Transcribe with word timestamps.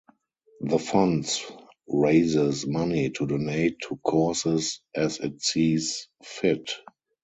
The 0.61 0.79
Fonds 0.79 1.45
raises 1.87 2.65
money 2.65 3.11
to 3.11 3.27
donate 3.27 3.77
to 3.87 3.97
causes 3.97 4.81
"as 4.95 5.19
it 5.19 5.43
sees 5.43 6.07
fit". 6.23 6.71